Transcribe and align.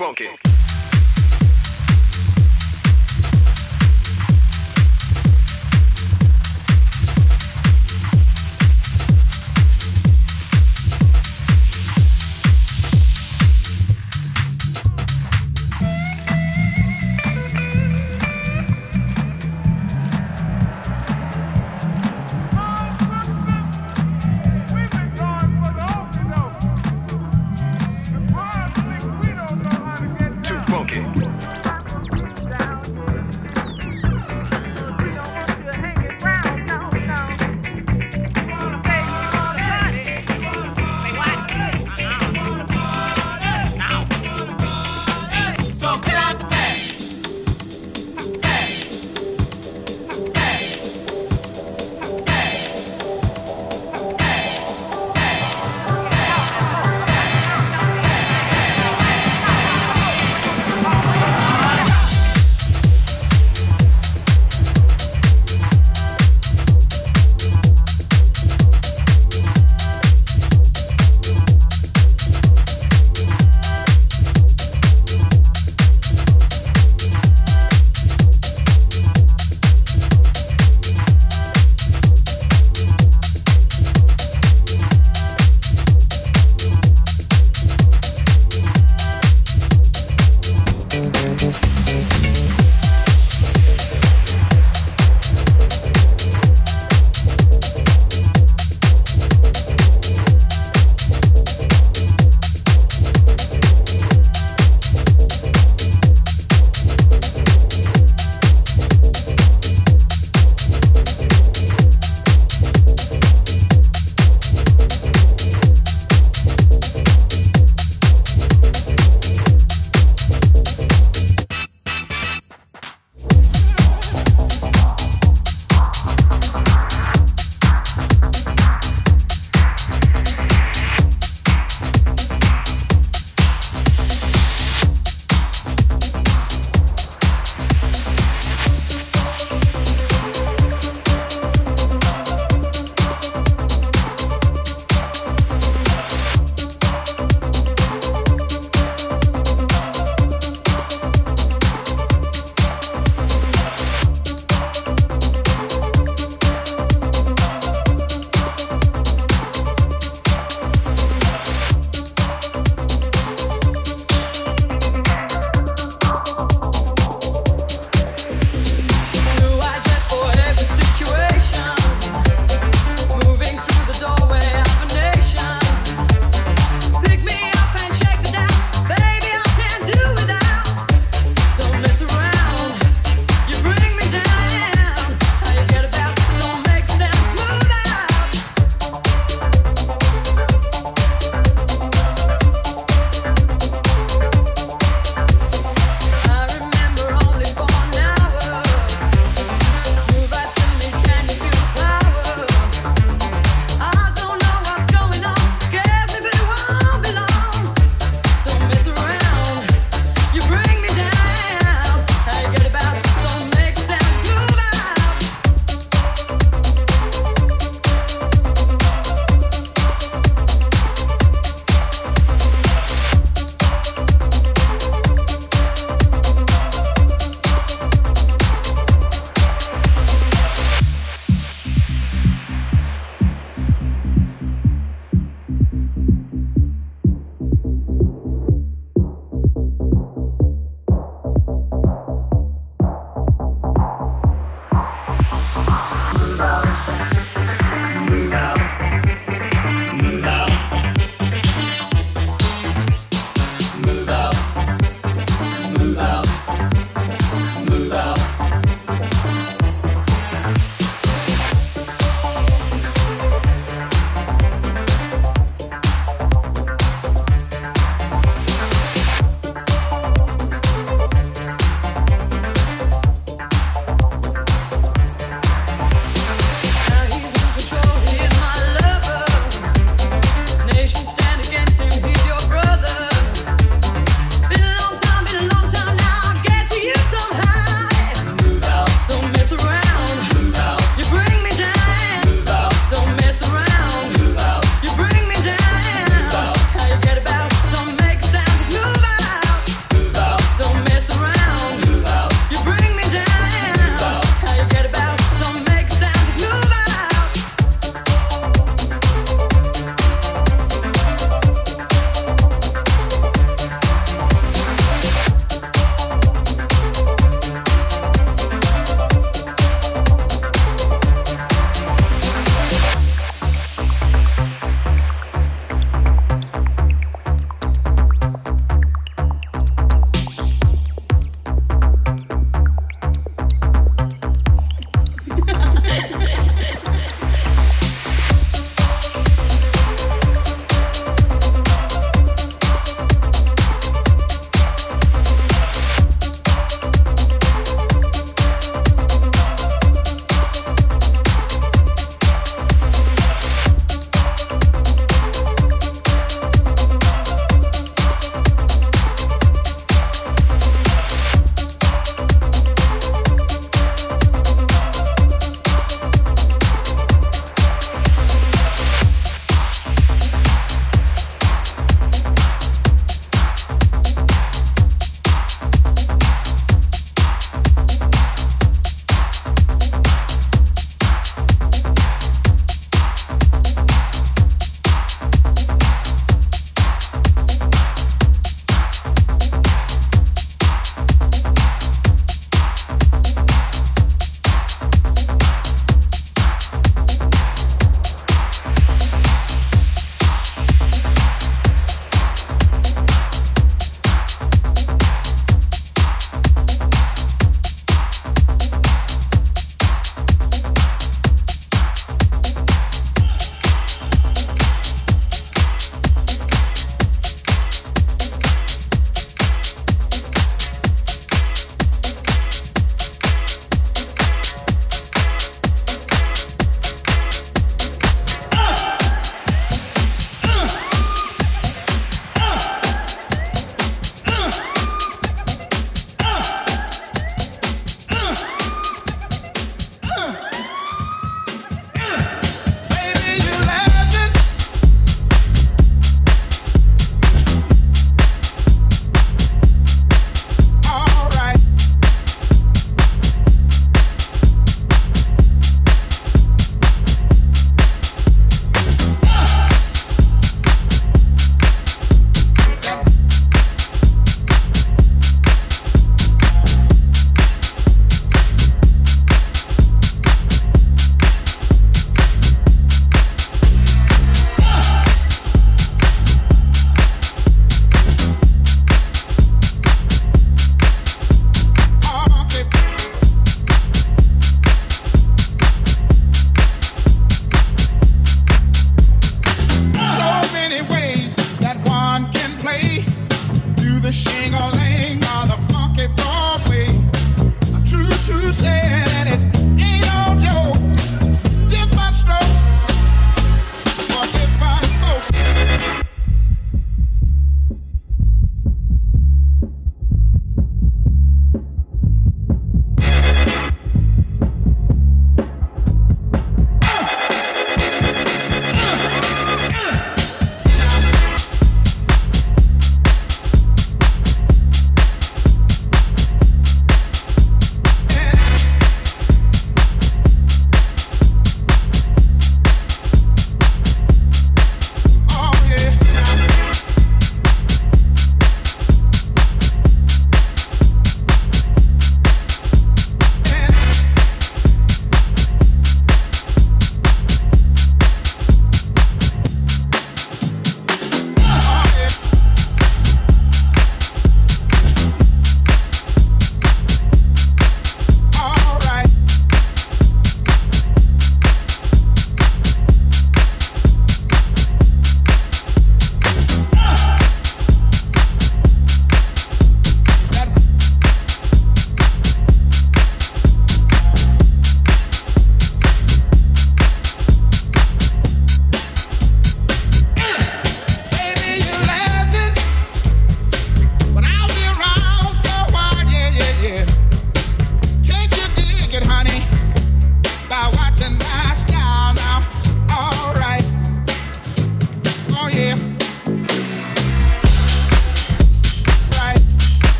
funky. 0.00 0.49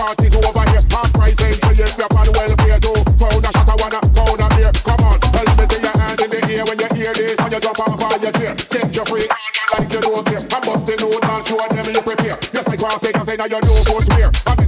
parties 0.00 0.34
over 0.34 0.64
here. 0.72 0.82
Half 0.88 1.12
price 1.12 1.40
ain't 1.44 1.60
for 1.60 1.72
you, 1.76 1.84
you're 1.84 2.12
on 2.16 2.28
welfare 2.32 2.80
too. 2.80 2.96
Pound 3.20 3.44
a 3.44 3.50
shot, 3.52 3.68
I 3.68 3.74
wanna 3.76 4.00
pound 4.16 4.40
a 4.40 4.46
beer. 4.56 4.72
Come 4.88 5.04
on, 5.04 5.20
tell 5.20 5.48
me 5.56 5.64
see 5.68 5.82
your 5.84 5.96
hand 6.00 6.20
in 6.24 6.30
the 6.32 6.40
air 6.48 6.64
when 6.64 6.78
you 6.80 6.88
hear 6.96 7.12
this 7.12 7.38
and 7.38 7.52
you 7.52 7.60
jump 7.60 7.80
off 7.80 8.00
all 8.00 8.18
your 8.24 8.32
gear. 8.32 8.54
Get 8.72 8.96
your 8.96 9.04
freak 9.04 9.30
on 9.76 9.84
like 9.84 9.92
you 9.92 10.00
don't 10.00 10.24
care. 10.24 10.42
I'm 10.56 10.62
busting 10.64 11.00
out 11.04 11.24
and 11.28 11.44
showing 11.46 11.72
them 11.76 11.86
you 11.92 12.02
prepare. 12.02 12.38
Yes, 12.56 12.68
I 12.68 12.76
cross 12.76 13.00
take 13.00 13.16
and 13.16 13.26
say 13.26 13.36
now 13.36 13.44
you 13.44 13.60
know 13.60 13.84
don't 13.84 14.59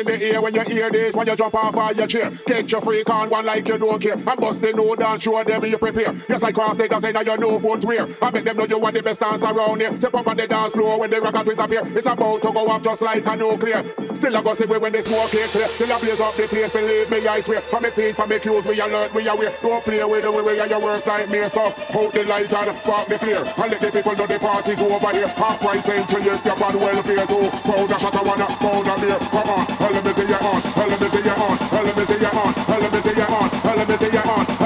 in 0.00 0.06
the 0.06 0.24
air 0.24 0.40
when 0.40 0.54
you 0.54 0.62
hear 0.62 0.90
this. 0.90 1.14
When 1.14 1.26
you 1.26 1.36
jump 1.36 1.54
off 1.54 1.76
all 1.76 1.92
your 1.92 2.06
chair, 2.06 2.30
catch 2.46 2.72
your 2.72 2.80
freak 2.80 3.08
on 3.10 3.30
one 3.30 3.46
like 3.46 3.68
you 3.68 3.78
don't 3.78 4.00
care. 4.00 4.16
I 4.26 4.34
bust 4.34 4.62
the 4.62 4.72
no 4.72 4.94
dance, 4.94 5.22
show 5.22 5.42
them 5.44 5.64
you 5.64 5.78
prepare. 5.78 6.14
Yes, 6.28 6.42
like 6.42 6.54
cross 6.54 6.76
they 6.76 6.88
doesn't 6.88 7.12
know 7.12 7.20
your 7.20 7.38
new 7.38 7.58
footwear. 7.60 8.08
I 8.22 8.30
make 8.30 8.44
them 8.44 8.56
know 8.56 8.66
you 8.66 8.78
want 8.78 8.94
the 8.94 9.02
best 9.02 9.20
dance 9.20 9.42
around 9.44 9.80
here. 9.80 9.92
Step 9.94 10.14
up 10.14 10.26
on 10.26 10.36
the 10.36 10.46
dance 10.46 10.72
floor 10.72 10.98
when 11.00 11.10
the 11.10 11.20
rocket 11.20 11.44
twins 11.44 11.60
appear. 11.60 11.82
It's 11.84 12.06
about 12.06 12.42
to 12.42 12.52
go 12.52 12.68
off 12.68 12.82
just 12.82 13.02
like 13.02 13.26
a 13.26 13.36
nuclear. 13.36 13.84
Still 14.14 14.36
I 14.36 14.42
go 14.42 14.54
say 14.54 14.66
when 14.66 14.92
they 14.92 15.02
smoke 15.02 15.32
it 15.34 15.50
clear. 15.50 15.68
Till 15.78 15.92
I 15.92 15.98
blaze 16.00 16.20
up 16.20 16.34
the 16.34 16.46
place, 16.46 16.72
believe 16.72 17.10
me, 17.10 17.26
I 17.26 17.40
swear. 17.40 17.60
For 17.60 17.80
me 17.80 17.90
peace, 17.90 18.14
for 18.14 18.26
me 18.26 18.38
cues, 18.38 18.66
we 18.66 18.80
alert, 18.80 19.14
we 19.14 19.26
aware. 19.28 19.52
Don't 19.62 19.84
play 19.84 20.02
with 20.04 20.22
the 20.22 20.32
way 20.32 20.42
we 20.42 20.60
are 20.60 20.66
your 20.66 20.80
worst 20.80 21.06
nightmare. 21.06 21.48
So 21.48 21.70
hold 21.94 22.12
the 22.12 22.24
light 22.24 22.52
and 22.52 22.82
spark 22.82 23.08
the 23.08 23.18
flare. 23.18 23.44
And 23.44 23.70
let 23.70 23.80
the 23.80 23.90
people 23.90 24.16
know 24.16 24.26
the 24.26 24.38
party's 24.38 24.80
over 24.82 25.10
here. 25.10 25.28
Half 25.28 25.60
price 25.60 25.88
entry 25.88 26.22
if 26.22 26.44
you're 26.44 26.64
on 26.64 26.74
welfare 26.80 27.26
too. 27.26 27.50
Pound 27.64 27.90
a 27.90 27.98
shot, 27.98 28.14
I 28.14 28.22
wanna 28.22 28.46
pound 28.58 28.88
a 28.88 28.94
beer. 29.00 29.18
Come 29.30 29.50
on, 29.50 29.66
let 29.80 30.04
me 30.04 30.12
see 30.12 30.26
you 30.26 30.40
on. 30.40 30.58
Let 30.76 31.00
me 31.00 31.06
see 31.08 31.22
you 31.24 31.34
on. 31.34 31.54
Let 31.70 31.96
me 31.96 32.04
see 32.04 32.20
you 32.20 32.30
on. 32.30 32.50
Let 32.68 32.92
me 32.92 33.00
see 33.00 33.14
you 33.14 33.26
on. 33.30 33.48
Let 33.64 33.88
me 33.88 33.96
see 33.96 34.10
you 34.10 34.18
on. 34.18 34.59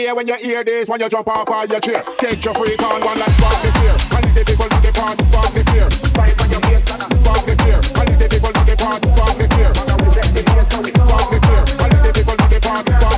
ear 0.00 0.14
when 0.14 0.26
you 0.26 0.34
hear 0.36 0.64
this. 0.64 0.88
When 0.88 1.00
you 1.00 1.08
jump 1.08 1.28
off 1.28 1.48
all 1.50 1.66
your 1.66 1.80
chair, 1.80 2.02
take 2.18 2.44
your 2.44 2.54
freak 2.54 2.82
on 2.82 3.00
one 3.02 3.18
like 3.18 3.32
spark 3.36 3.56
the 3.62 3.70
fear. 3.78 3.94
I 4.16 4.20
And 4.20 4.36
the 4.36 4.42
people 4.44 4.68
not 4.70 4.82
the 4.82 4.92
part, 4.92 5.16
spark 5.28 5.50
the 5.52 5.62
fear. 5.70 5.88
Right 6.16 6.36
on 6.40 6.50
your 6.50 6.60
face, 6.66 6.82
spark 7.20 7.42
the 7.46 7.54
fear. 7.60 7.80
I 7.96 8.04
And 8.04 8.20
the 8.20 8.26
people 8.28 8.52
not 8.52 8.66
the 8.66 8.76
part, 8.76 9.00
spark 9.12 9.34
the 9.38 9.46
fear. 9.54 9.70
Spark 9.74 11.26
the 11.30 11.38
fear. 11.46 11.62
And 11.84 11.92
the 12.04 12.10
people 12.14 12.36
not 12.36 12.50
the 12.50 12.60
part, 12.60 12.86
spark 12.96 13.09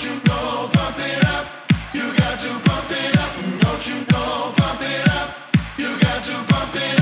You 0.00 0.20
got 5.98 6.24
to 6.24 6.44
pump 6.48 6.74
it 6.76 6.92
up. 6.92 6.97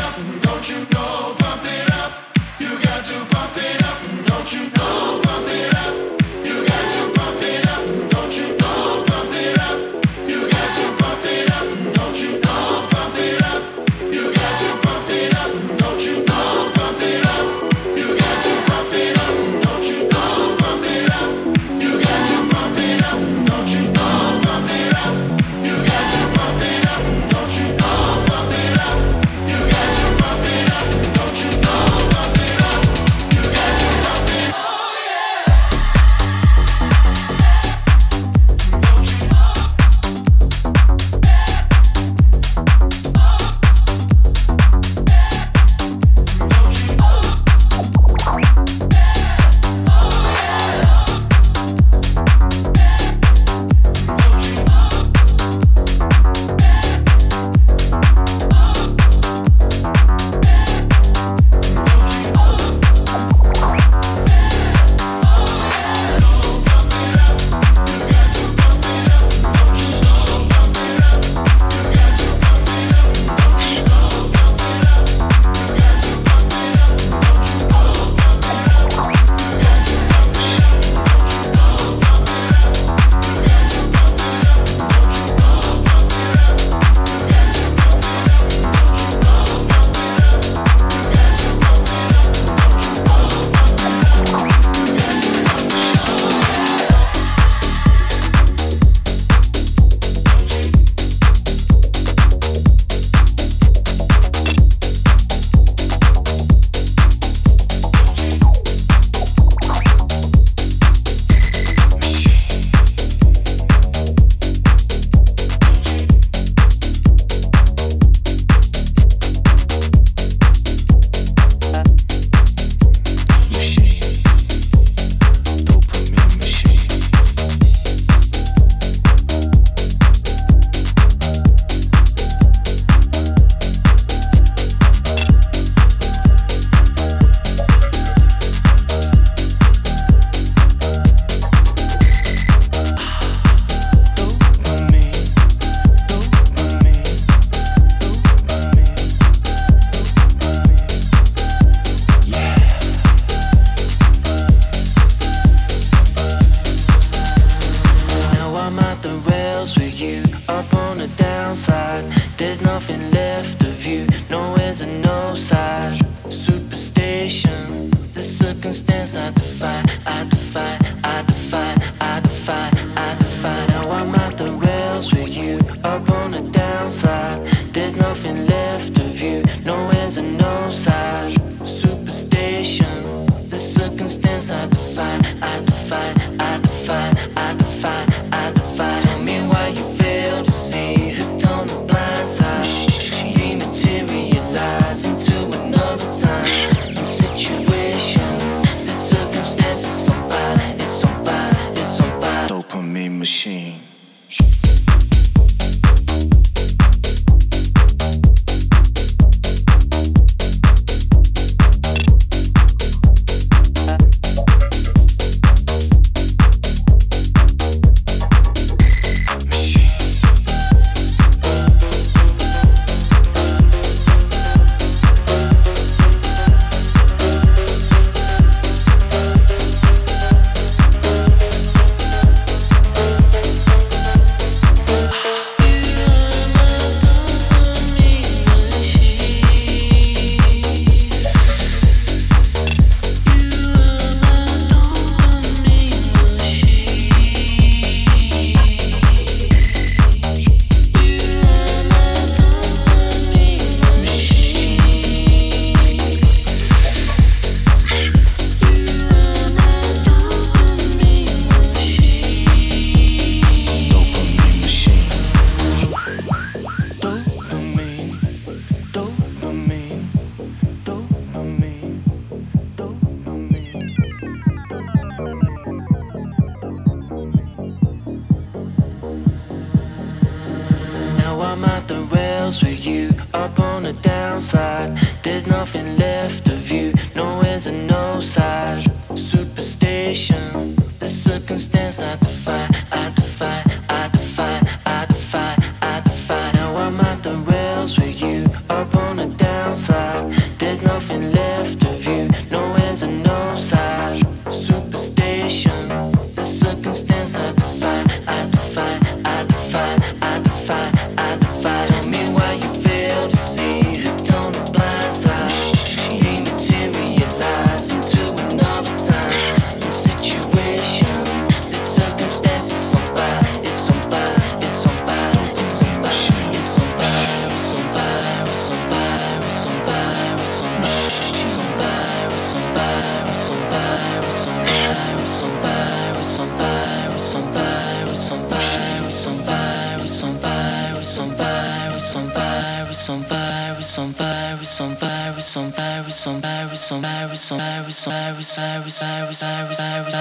on 338.36 338.48
virus 338.50 339.26
on 339.26 339.38
virus 339.44 340.22
on 340.24 340.36
virus 340.38 341.18
on 341.18 341.30
virus 341.36 342.16
on 342.16 342.28
virus 342.28 343.08
on 343.08 343.22
virus 343.22 343.98
on 343.98 344.12
virus 344.14 344.80
on 344.80 344.94
virus 344.94 345.56
on 345.56 345.70
virus 345.70 346.26
on 346.26 346.40
virus 346.40 346.92
on 346.92 347.00
virus 347.00 347.52
on 347.52 347.58
virus 347.58 348.06
on 348.06 348.12
virus 348.12 348.54
virus 348.56 349.40
virus 349.40 349.40
virus 349.40 349.80
virus 349.80 350.16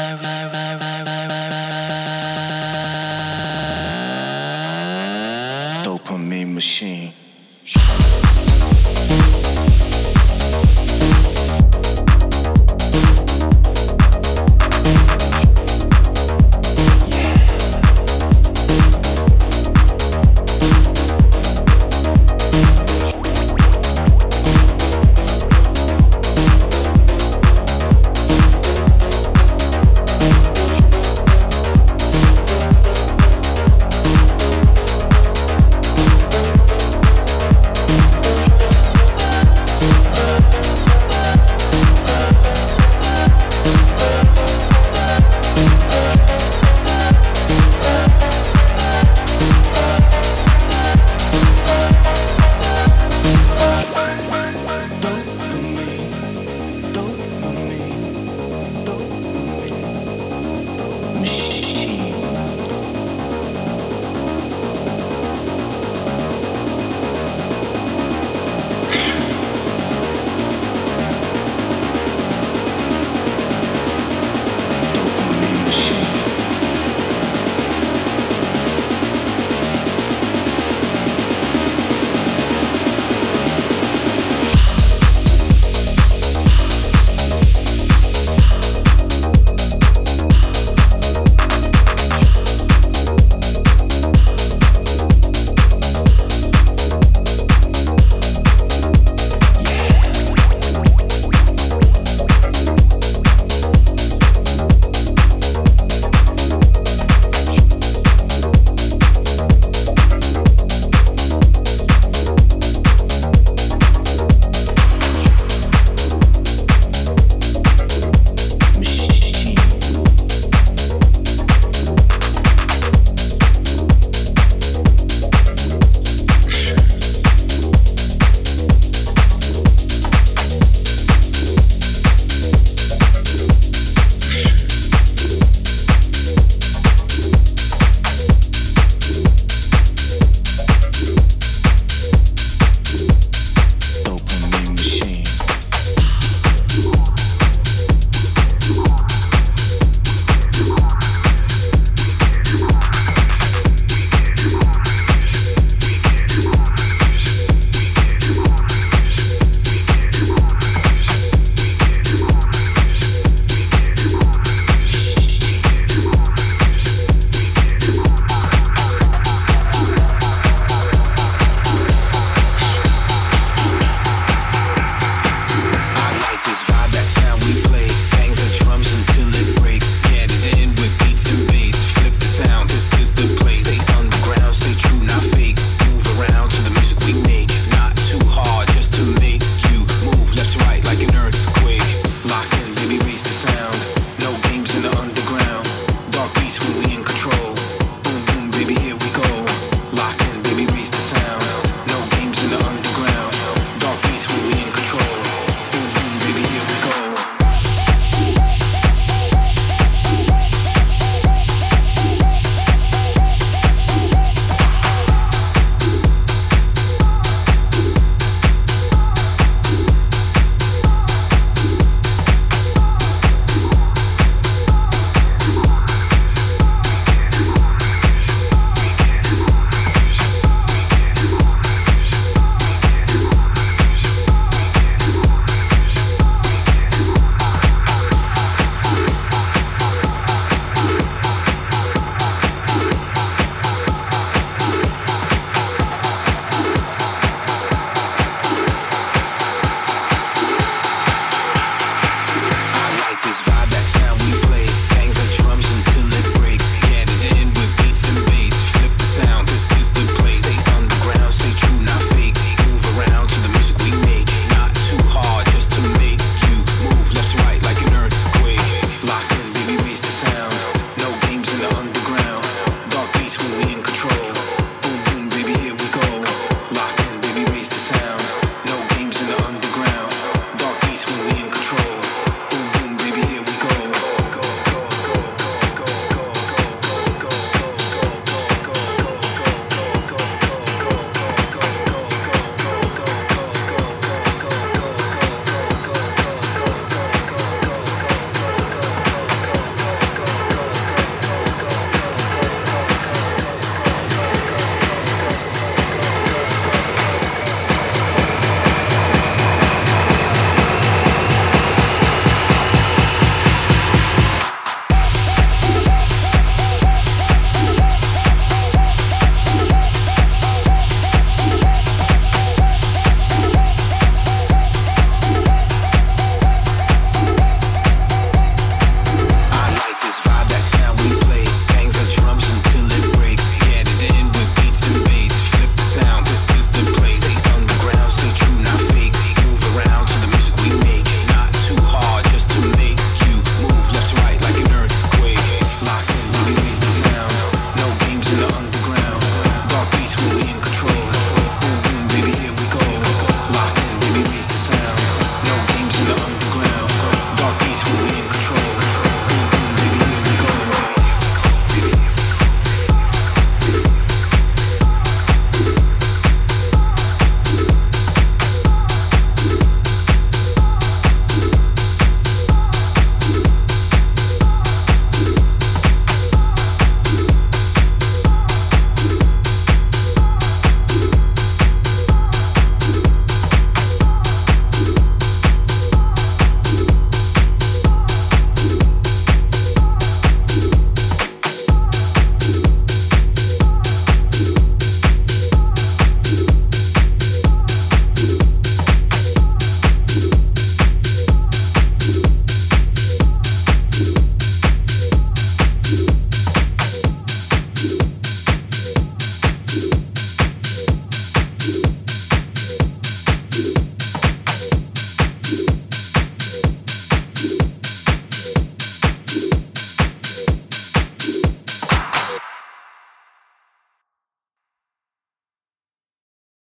dopamine 5.83 6.53
machine 6.53 7.14